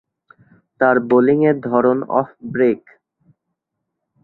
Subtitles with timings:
[0.81, 2.81] তার বোলিংয়ের ধরন অফ ব্রেক।